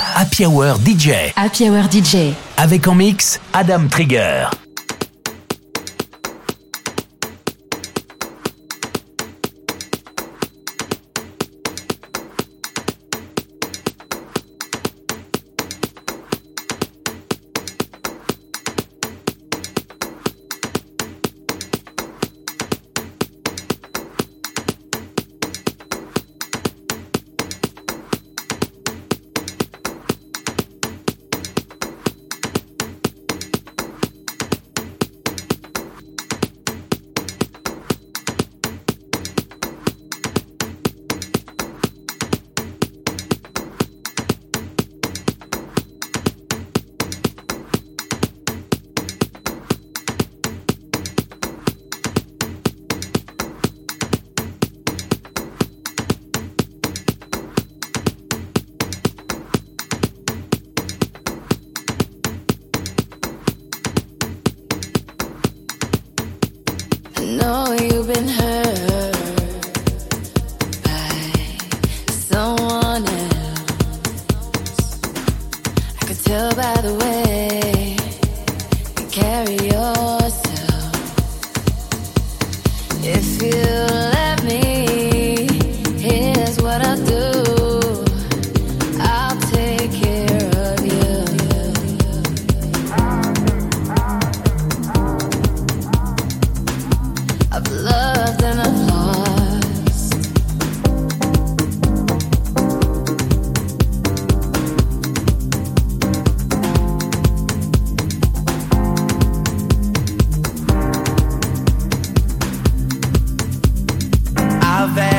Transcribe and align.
Happy 0.00 0.46
Hour 0.46 0.76
DJ. 0.78 1.32
Happy 1.36 1.68
Hour 1.68 1.84
DJ. 1.90 2.32
Avec 2.56 2.88
en 2.88 2.94
mix 2.94 3.38
Adam 3.52 3.86
Trigger. 3.90 4.46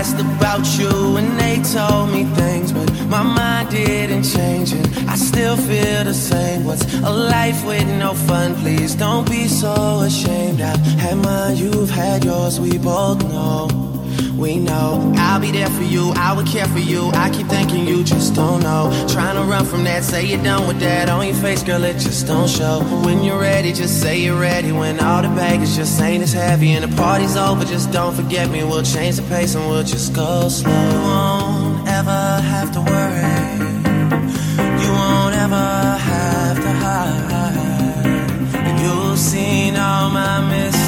asked 0.01 0.19
about 0.19 0.65
you 0.79 1.15
and 1.17 1.39
they 1.39 1.57
told 1.61 2.09
me 2.09 2.23
things, 2.33 2.71
but 2.71 2.89
my 3.05 3.21
mind 3.21 3.69
didn't 3.69 4.23
change 4.23 4.73
and 4.73 4.87
I 5.07 5.15
still 5.15 5.55
feel 5.55 6.03
the 6.03 6.13
same. 6.13 6.63
What's 6.65 6.85
a 7.09 7.11
life 7.11 7.63
with 7.63 7.87
no 7.99 8.15
fun? 8.15 8.55
Please 8.55 8.95
don't 8.95 9.29
be 9.29 9.47
so 9.47 9.99
ashamed. 9.99 10.59
I've 10.59 10.79
had 11.03 11.17
mine, 11.17 11.55
you've 11.55 11.91
had 11.91 12.25
yours, 12.25 12.59
we 12.59 12.79
both 12.79 13.21
know 13.29 13.80
girl, 21.71 21.83
it 21.83 21.97
just 21.97 22.27
don't 22.27 22.49
show. 22.49 22.81
When 23.05 23.23
you're 23.23 23.39
ready, 23.39 23.71
just 23.71 24.01
say 24.01 24.19
you're 24.19 24.39
ready. 24.39 24.71
When 24.71 24.99
all 24.99 25.21
the 25.21 25.29
baggage 25.29 25.75
just 25.75 26.01
ain't 26.01 26.23
as 26.23 26.33
heavy 26.33 26.71
and 26.71 26.83
the 26.83 26.95
party's 26.95 27.37
over, 27.37 27.63
just 27.63 27.91
don't 27.91 28.13
forget 28.13 28.49
me. 28.49 28.63
We'll 28.63 28.83
change 28.83 29.15
the 29.15 29.23
pace 29.23 29.55
and 29.55 29.65
we'll 29.69 29.83
just 29.83 30.13
go 30.13 30.49
slow. 30.49 30.71
You 30.91 30.99
won't 30.99 31.87
ever 31.87 32.21
have 32.53 32.71
to 32.75 32.81
worry. 32.81 33.21
You 34.83 34.91
won't 34.99 35.35
ever 35.45 35.67
have 36.11 36.57
to 36.65 36.71
hide. 36.83 37.21
You've 38.81 39.19
seen 39.19 39.75
all 39.77 40.09
my 40.09 40.41
mistakes, 40.49 40.80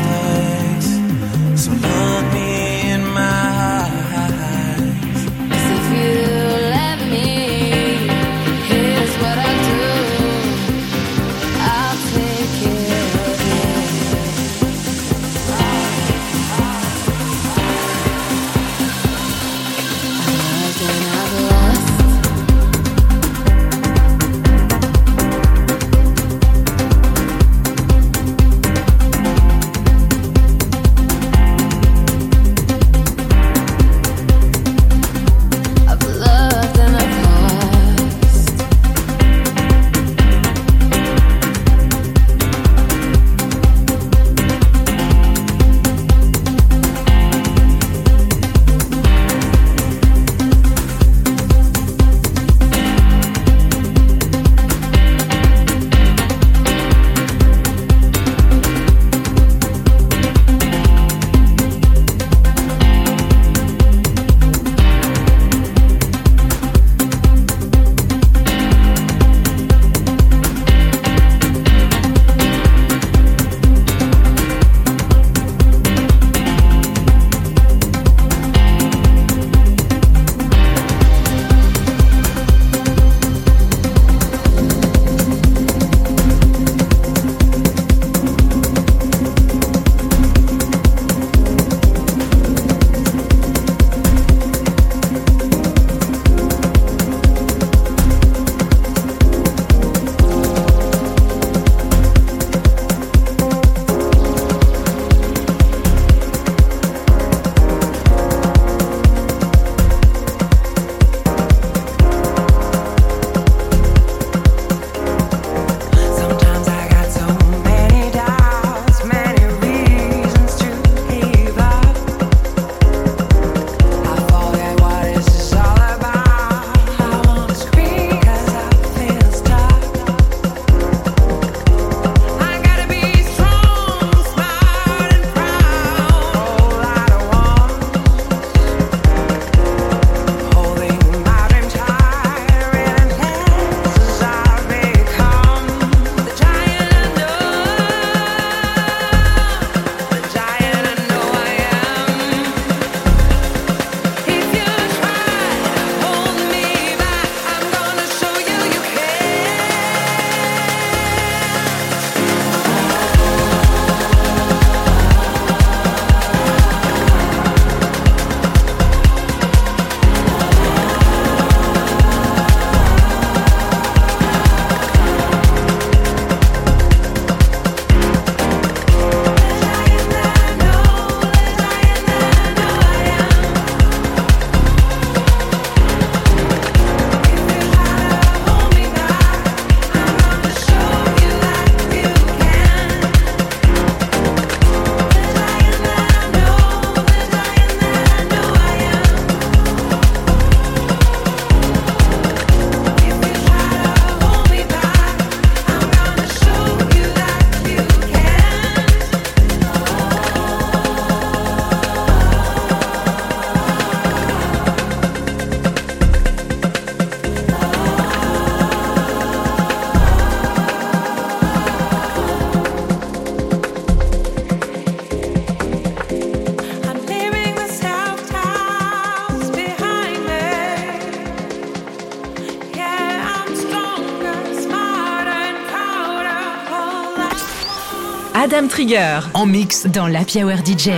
Trigger 238.83 239.21
en 239.33 239.45
mix 239.45 239.85
dans 239.85 240.07
la 240.07 240.23
Hour 240.35 240.57
DJ. 240.57 240.89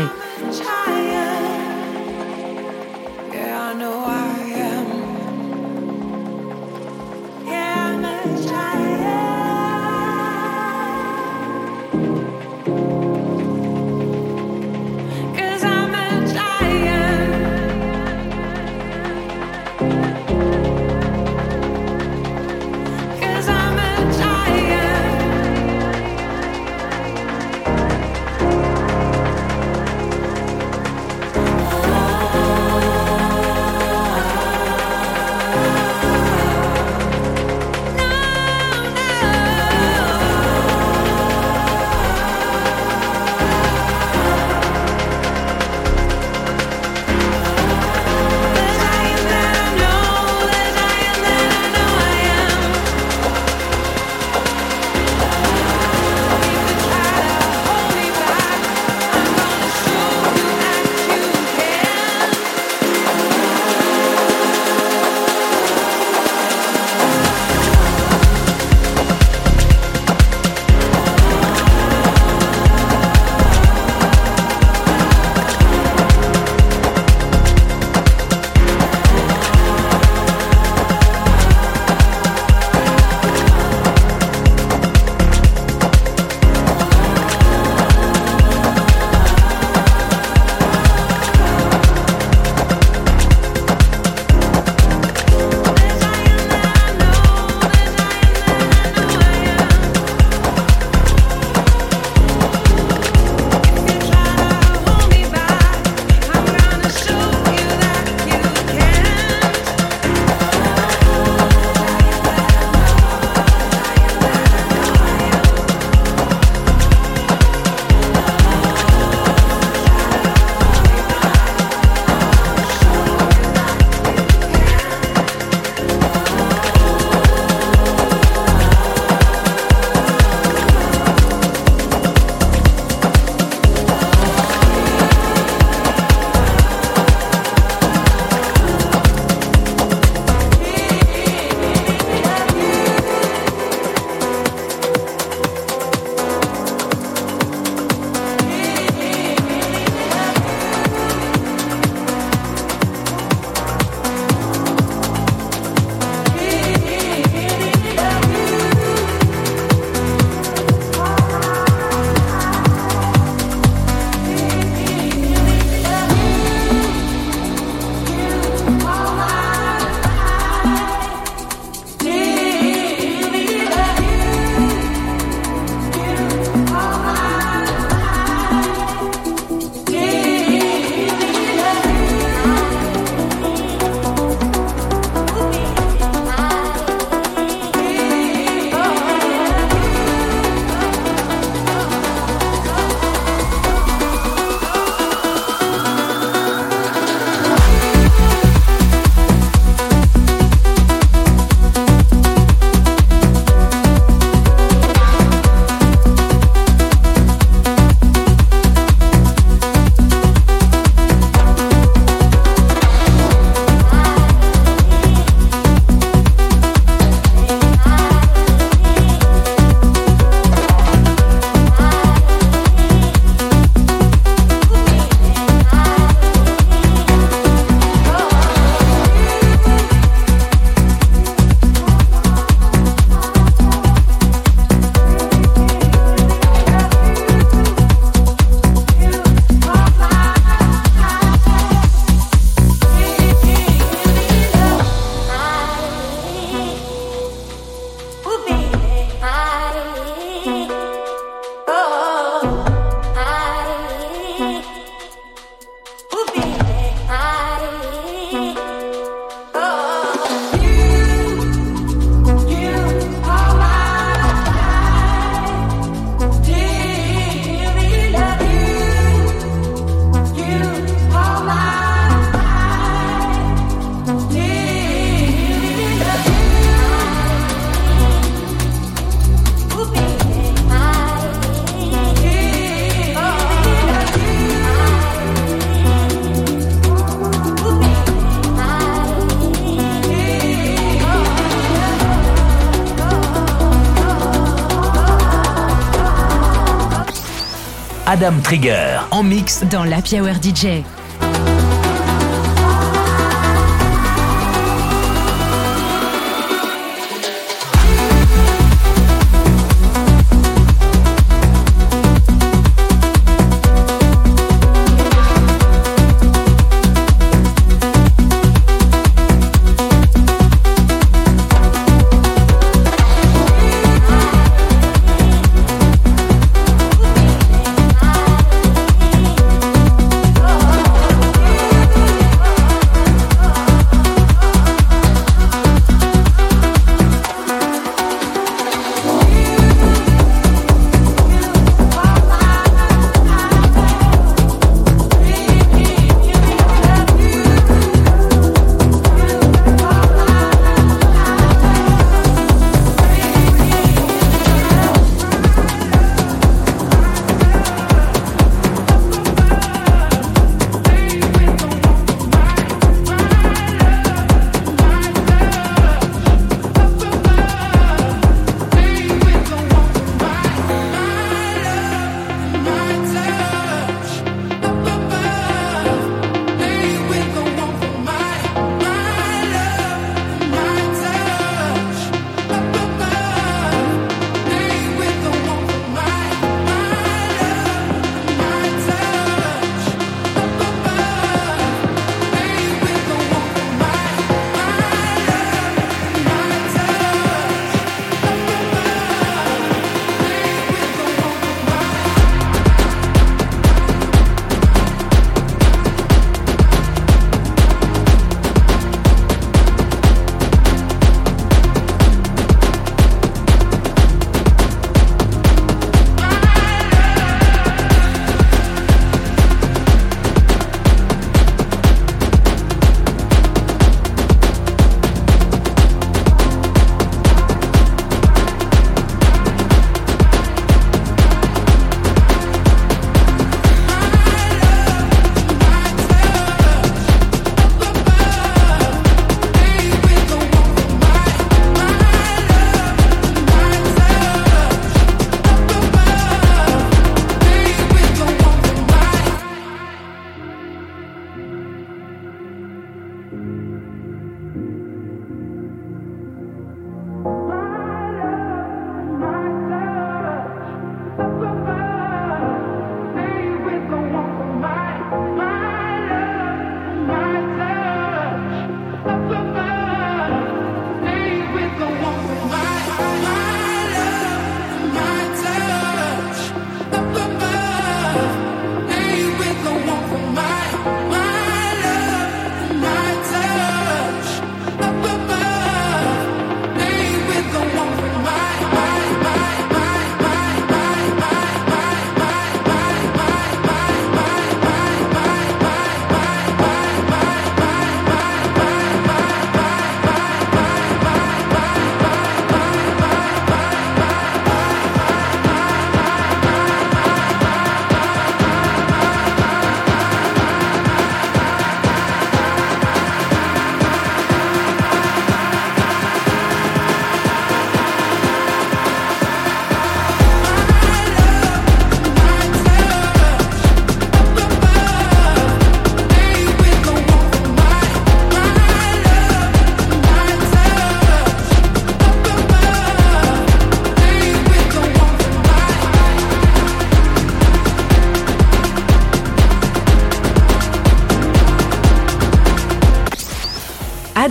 Adam 298.07 298.33
Trigger 298.43 298.99
en 299.09 299.23
mix 299.23 299.63
dans 299.71 299.83
la 299.83 299.97
Hour 299.97 300.35
DJ. 300.35 300.83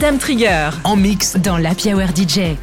Adam 0.05 0.19
Trigger 0.19 0.69
en 0.85 0.97
mix 0.97 1.35
dans 1.37 1.57
la 1.57 1.71
Hour 1.71 2.09
DJ. 2.15 2.57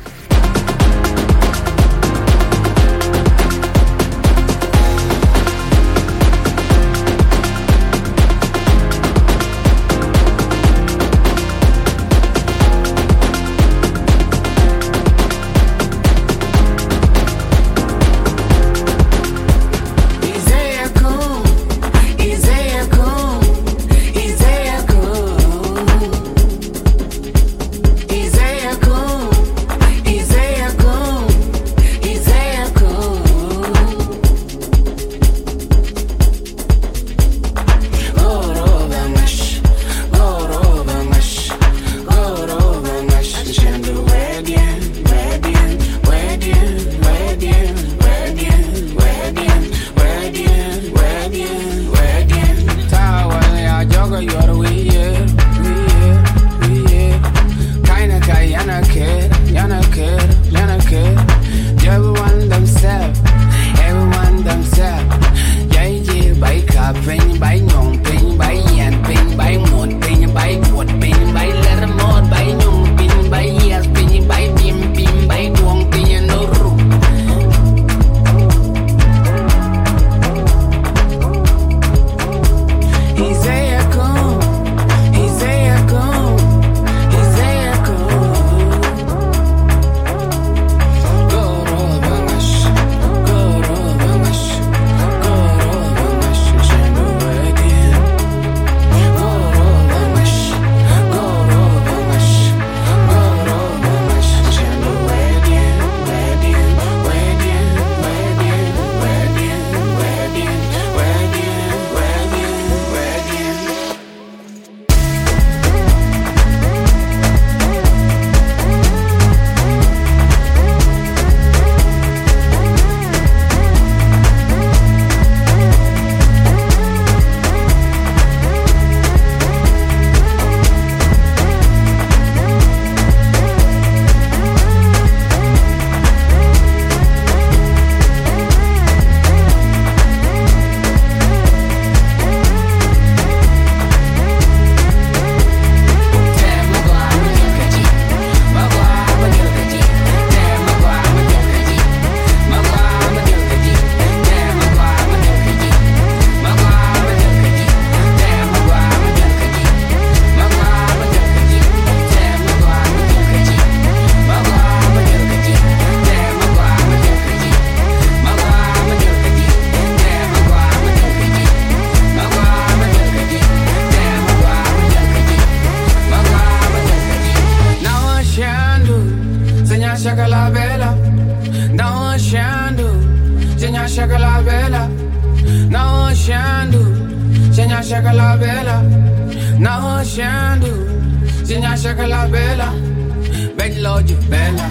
voglio 194.02 194.18
bella, 194.28 194.68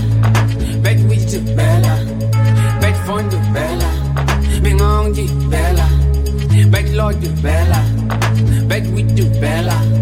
bet 0.81 0.99
mi 1.03 1.17
dice 1.17 1.39
bella, 1.41 1.97
bet 2.81 3.05
voglio 3.05 3.39
bella, 3.53 3.89
mi 4.61 4.73
ngon 4.73 5.13
di 5.13 5.31
bella, 5.47 5.87
bet 6.67 6.89
l'odio 6.91 7.31
bella, 7.41 7.81
bet 8.67 8.87
we 8.89 9.05
do 9.05 9.25
bella. 9.39 10.00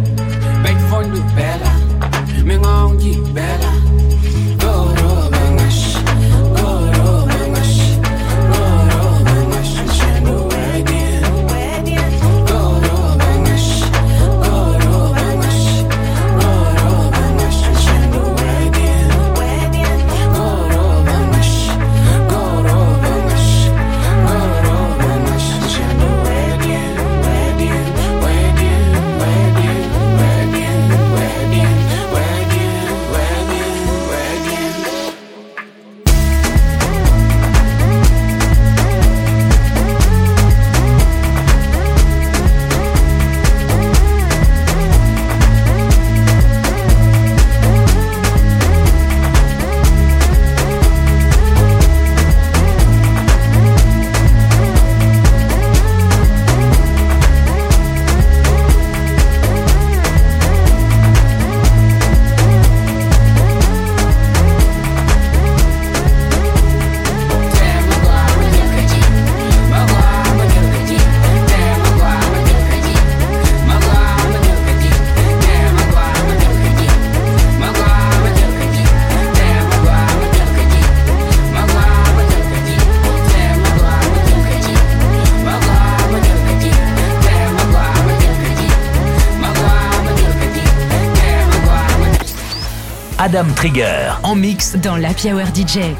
Madame 93.38 93.55
Trigger 93.55 94.14
en 94.24 94.35
mix 94.35 94.74
dans 94.74 94.96
l'Happy 94.96 95.33
Hour 95.33 95.46
DJ. 95.55 95.94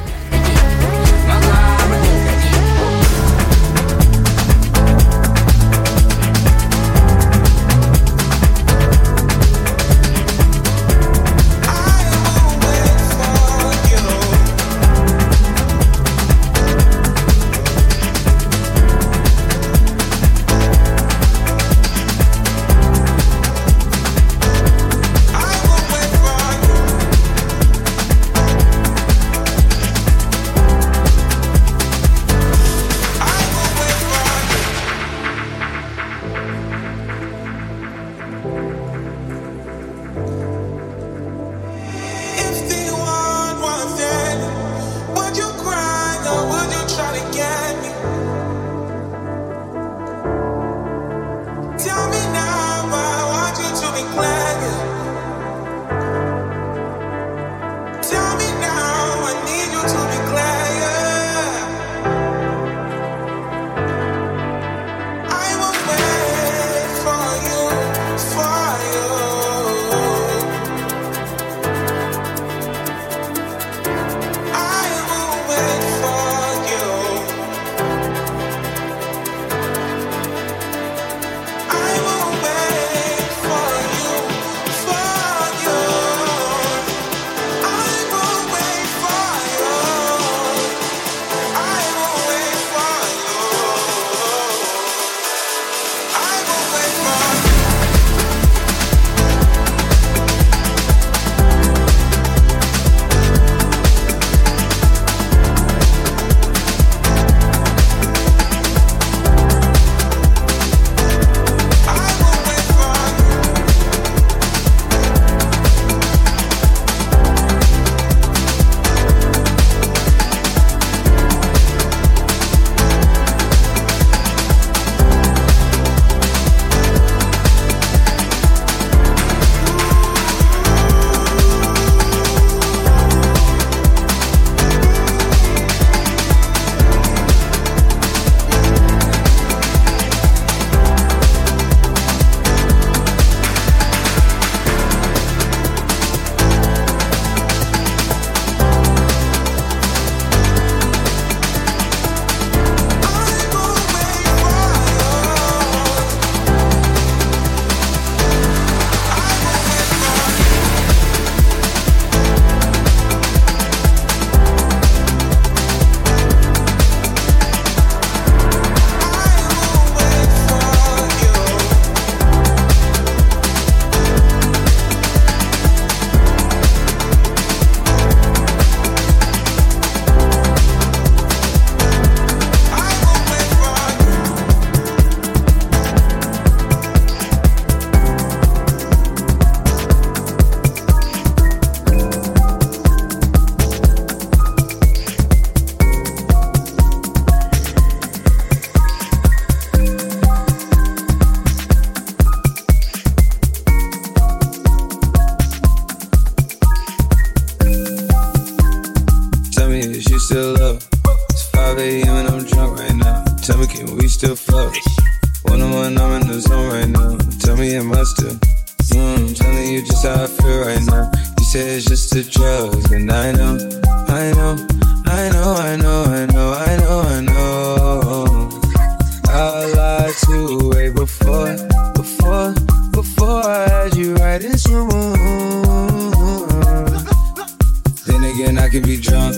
Then 238.07 238.25
again, 238.25 238.59
I 238.59 238.69
can 238.69 238.83
be 238.83 238.97
drunk. 239.01 239.37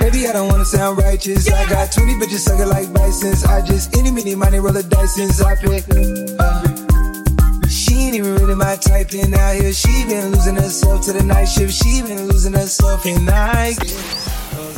Baby, 0.00 0.28
I 0.28 0.32
don't 0.32 0.48
wanna 0.48 0.64
sound 0.64 0.98
righteous. 0.98 1.50
I 1.50 1.68
got 1.68 1.92
20 1.92 2.14
bitches 2.14 2.40
sucking 2.40 2.68
like 2.68 2.92
bisons. 2.92 3.44
I 3.44 3.64
just 3.64 3.96
any, 3.96 4.10
mini, 4.10 4.34
money, 4.34 4.58
roll 4.58 4.72
the 4.72 4.82
dice 4.82 5.14
since 5.14 5.42
I 5.42 5.54
pick. 5.56 5.84
Uh, 6.38 7.68
she 7.68 7.94
ain't 7.94 8.14
even 8.14 8.34
really 8.36 8.54
my 8.54 8.76
type, 8.76 9.12
and 9.12 9.34
out 9.34 9.54
here 9.56 9.72
she 9.72 10.04
been 10.06 10.32
losing 10.32 10.56
herself 10.56 11.04
to 11.06 11.12
the 11.12 11.22
night 11.22 11.46
shift. 11.46 11.72
She 11.72 12.02
been 12.02 12.28
losing 12.28 12.52
herself, 12.52 13.04
and 13.06 13.28
I. 13.30 13.74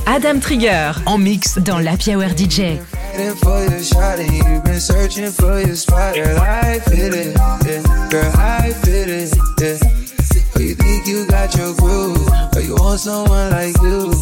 Adam 0.07 0.41
Trigger 0.41 0.93
En 1.07 1.19
mix 1.19 1.59
dans 1.59 1.79
l'Happy 1.81 2.13
Hour 2.15 2.31
DJ. 2.37 2.81
Fighting 3.17 3.37
for 3.37 3.65
your 3.65 3.83
shot 3.83 4.19
and 4.19 4.31
you've 4.31 4.65
been 4.65 4.79
searching 4.79 5.31
for 5.31 5.59
your 5.59 5.75
spot. 5.75 6.15
Girl, 6.17 6.39
I 6.39 6.79
feel 6.81 7.15
it, 7.15 7.35
yeah. 7.65 8.09
Girl, 8.11 8.31
I 8.37 8.75
feel 8.85 9.09
it, 9.09 9.33
yeah. 9.59 10.61
You 10.61 10.75
think 10.75 11.07
you 11.07 11.27
got 11.27 11.57
your 11.57 11.75
groove, 11.77 12.29
but 12.53 12.63
you 12.63 12.75
want 12.75 13.01
someone 13.01 13.53
like 13.53 13.75
you. 13.81 14.13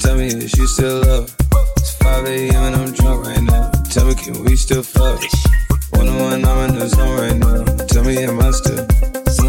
Tell 0.00 0.16
me, 0.16 0.26
is 0.26 0.58
you 0.58 0.66
still 0.66 1.08
up? 1.08 1.30
It's 1.76 1.94
5 2.02 2.26
a.m. 2.26 2.54
and 2.56 2.74
I'm 2.74 2.92
drunk 2.94 3.26
right 3.26 3.42
now. 3.42 3.70
Tell 3.88 4.06
me, 4.06 4.16
can 4.16 4.42
we 4.42 4.56
still 4.56 4.82
fuck? 4.82 5.22
One 5.90 6.08
on 6.08 6.18
one, 6.18 6.44
I'm 6.44 6.70
in 6.70 6.78
the 6.80 6.88
zone 6.88 7.16
right 7.16 7.36
now. 7.36 7.62
Tell 7.86 8.02
me, 8.02 8.24
am 8.24 8.40
I 8.40 8.50
still? 8.50 8.84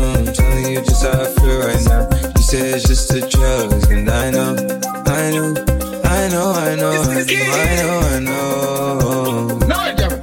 Mm, 0.01 0.27
I'm 0.27 0.33
telling 0.33 0.71
you 0.71 0.81
just 0.81 1.03
how 1.03 1.19
I 1.19 1.25
feel 1.25 1.59
right 1.65 1.83
now. 1.85 2.31
You 2.35 2.43
say 2.43 2.69
it's 2.69 2.87
just 2.87 3.09
the 3.09 3.21
drugs, 3.21 3.89
and 3.89 4.07
I 4.07 4.29
know, 4.29 4.55
I 5.07 5.31
know, 5.31 5.60
know, 6.41 6.51
I 6.53 6.75
know, 6.75 6.91
I 6.91 7.23
know, 7.75 7.99
I 7.99 8.19
know, 8.19 8.19
I 8.19 8.19
know. 8.19 9.59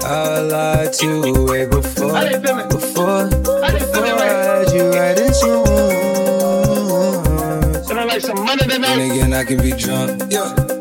I 0.00 0.40
lied 0.40 0.92
to 0.94 1.06
you 1.06 1.44
way 1.44 1.66
before, 1.66 2.12
before, 2.68 3.28
before 3.28 3.54
I 3.54 3.70
had 3.70 4.72
you 4.72 4.90
right 4.90 5.18
in 5.18 5.34
some 5.34 5.68
And 8.84 9.12
again, 9.12 9.32
I 9.32 9.44
can 9.44 9.58
be 9.60 9.72
drunk. 9.72 10.22
Yeah. 10.30 10.77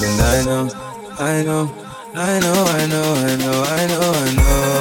And 0.00 0.20
I 0.20 0.44
know, 0.44 0.68
I 1.18 1.42
know, 1.42 1.68
I 2.14 2.38
know, 2.38 2.54
I 2.54 2.86
know, 2.86 3.14
I 3.14 3.36
know, 3.36 3.62
I 3.66 3.86
know, 3.88 4.12
I 4.14 4.30
know. 4.36 4.78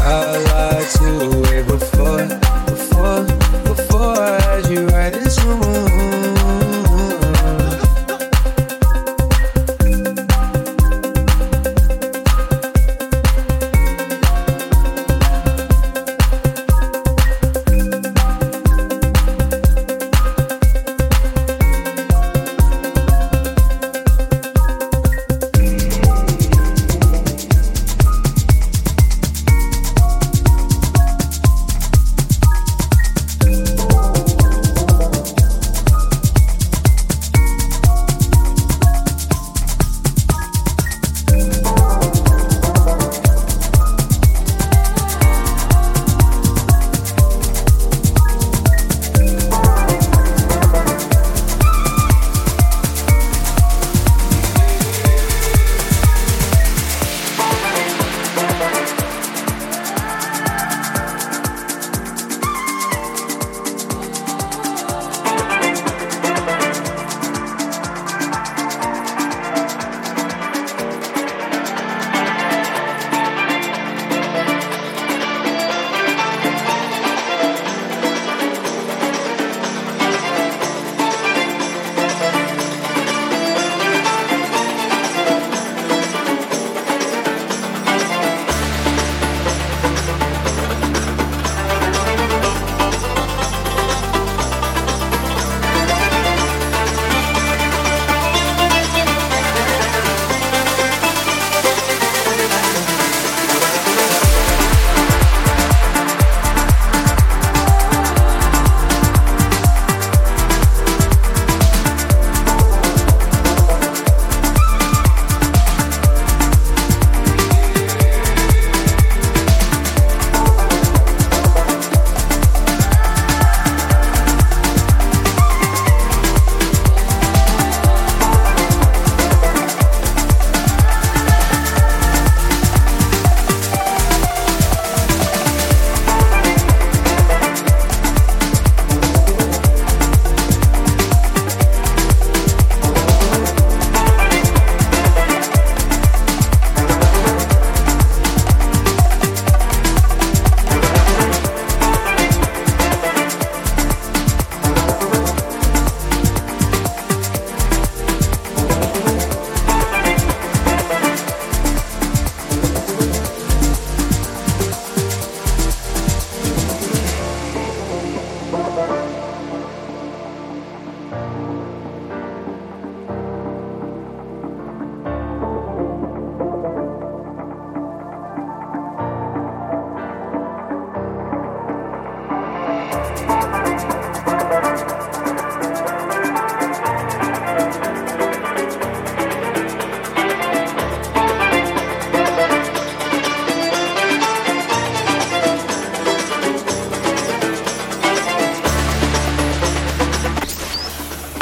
I 0.00 0.04
lied 0.48 0.88
to 0.96 1.49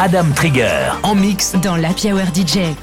Adam 0.08 0.32
Trigger 0.34 0.92
en 1.02 1.14
mix 1.14 1.52
dans 1.62 1.76
la 1.76 1.90
Hour 1.90 2.28
DJ. 2.34 2.74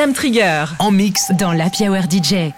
Adam 0.00 0.14
Trigger 0.14 0.64
en 0.78 0.90
mix 0.92 1.30
dans 1.32 1.52
la 1.52 1.66
Hour 1.66 2.04
DJ. 2.10 2.52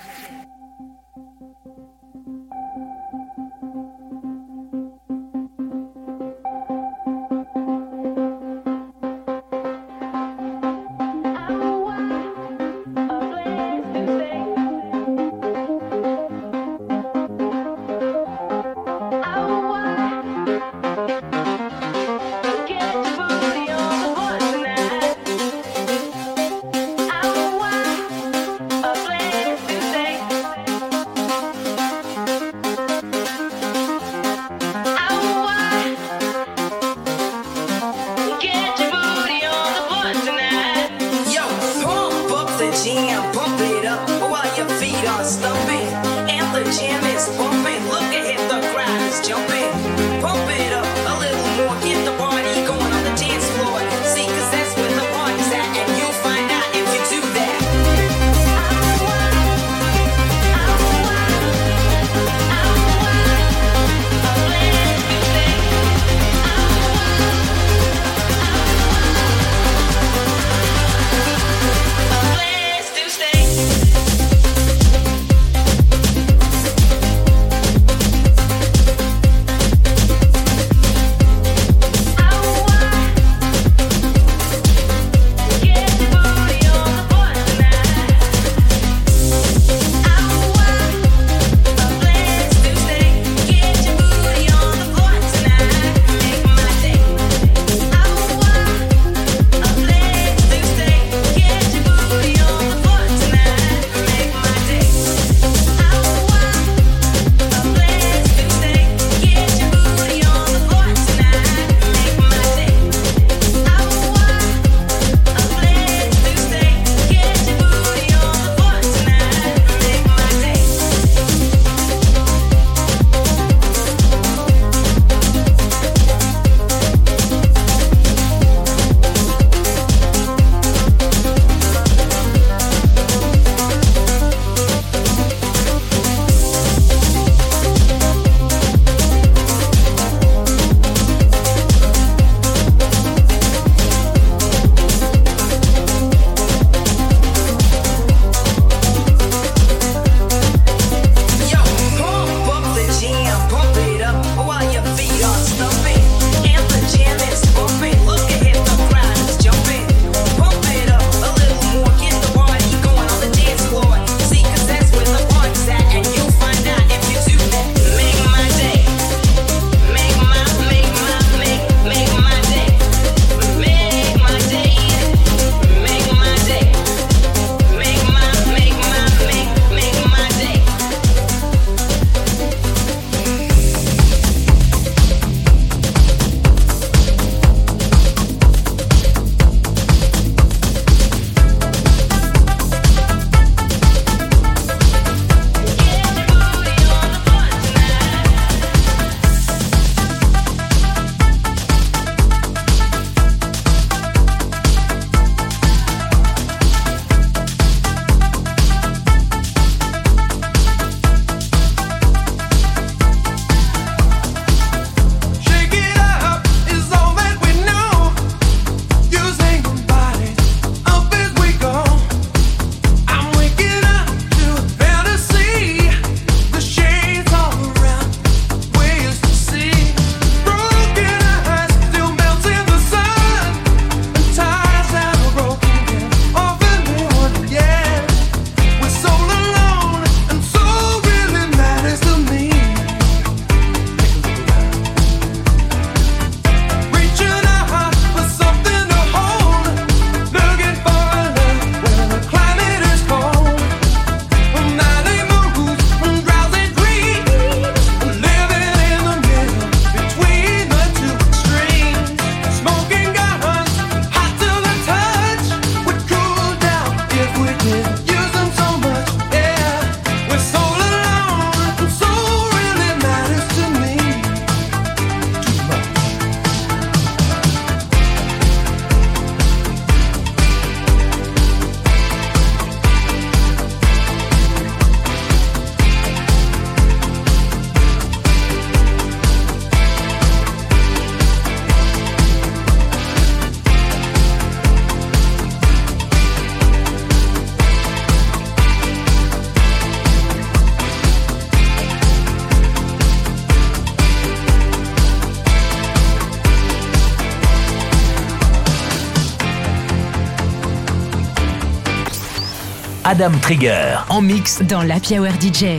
Adam 313.13 313.33
Trigger 313.43 313.99
en 314.09 314.23
mix 314.23 314.63
dans 314.63 314.83
la 314.83 314.95
Hour 314.95 315.33
DJ. 315.39 315.79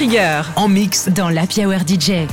Trigger 0.00 0.40
En 0.56 0.66
mix 0.66 1.10
dans 1.10 1.28
la 1.28 1.42
Hour 1.42 1.80
DJ. 1.86 2.26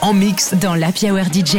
en 0.00 0.14
mix 0.14 0.54
dans 0.54 0.74
l'Happy 0.74 1.10
Hour 1.10 1.24
DJ. 1.24 1.56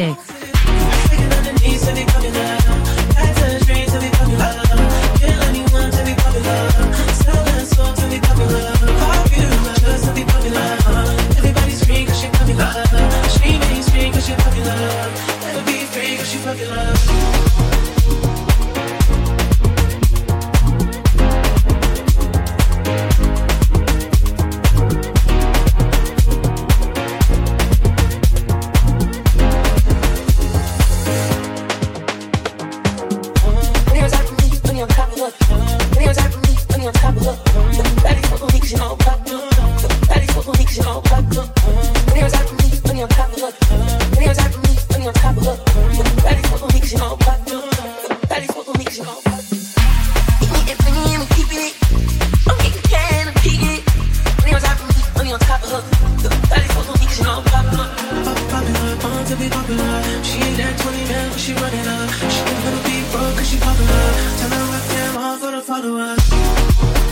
She 60.24 60.40
ain't 60.40 60.58
that 60.58 60.78
20 60.80 61.04
now, 61.10 61.30
but 61.30 61.40
she 61.40 61.54
running 61.54 61.88
up. 61.88 62.10
She 62.10 62.40
ain't 62.40 62.64
gonna 62.64 62.82
be 62.88 63.04
broke 63.12 63.36
cause 63.38 63.50
she 63.50 63.58
popular. 63.58 64.06
Tell 64.40 64.50
her 64.50 64.66
I 64.72 64.82
can't 64.92 65.40
for 65.40 65.52
the 65.52 65.62
followers. 65.62 67.05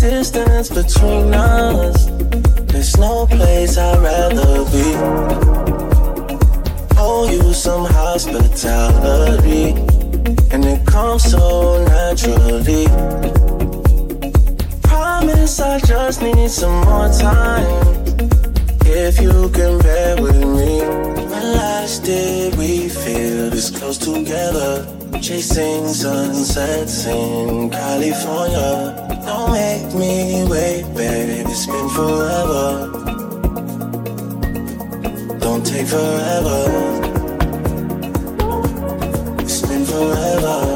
distance 0.00 0.70
between 0.70 1.34
us. 1.34 2.06
There's 2.72 2.96
no 2.96 3.26
place 3.26 3.76
I'd 3.76 3.98
rather 4.00 4.64
be. 4.72 4.88
Owe 6.96 7.28
you 7.30 7.52
some 7.52 7.84
hospitality, 7.84 9.72
and 10.52 10.64
it 10.64 10.86
comes 10.86 11.24
so 11.24 11.84
naturally. 11.84 12.86
Promise 14.82 15.60
I 15.60 15.78
just 15.80 16.22
need 16.22 16.50
some 16.50 16.80
more 16.86 17.10
time. 17.10 17.68
If 18.86 19.20
you 19.20 19.50
can 19.50 19.78
bear 19.80 20.20
with 20.20 20.40
me, 20.40 20.80
when 21.30 21.46
last 21.60 22.04
did 22.04 22.56
we 22.56 22.88
feel 22.88 23.50
this 23.50 23.70
close 23.70 23.98
together? 23.98 24.86
Chasing 25.20 25.86
sunsets 25.88 27.04
in 27.06 27.68
California 27.68 29.09
don't 29.30 29.52
make 29.52 29.94
me 29.94 30.44
wait, 30.50 30.82
baby. 30.92 31.48
It's 31.48 31.64
been 31.64 31.88
forever. 31.90 32.90
Don't 35.38 35.64
take 35.64 35.86
forever. 35.86 36.58
It's 39.38 39.62
been 39.62 39.84
forever. 39.84 40.69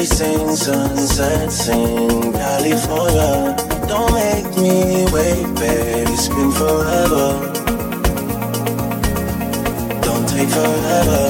Everybody 0.00 0.16
sing 0.16 0.56
sunset, 0.56 1.52
sing 1.52 2.32
California. 2.32 3.54
Don't 3.86 4.10
make 4.14 4.56
me 4.56 5.04
wait, 5.12 5.44
babe. 5.56 6.08
It's 6.08 6.28
been 6.28 6.50
forever. 6.52 7.52
Don't 10.00 10.26
take 10.26 10.48
forever. 10.48 11.22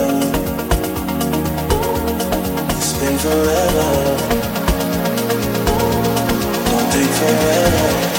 It's 2.78 2.92
been 3.00 3.18
forever. 3.18 3.88
Don't 6.70 6.92
take 6.92 7.10
forever. 7.10 8.09